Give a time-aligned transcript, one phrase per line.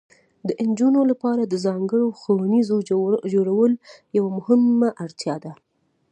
[0.47, 2.77] د نجونو لپاره د ځانګړو ښوونځیو
[3.33, 3.71] جوړول
[4.17, 5.51] یوه مهمه اړتیا ده.